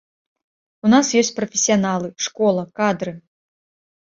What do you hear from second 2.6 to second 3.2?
кадры.